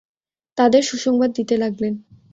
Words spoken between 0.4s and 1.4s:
তাঁদের সুসংবাদ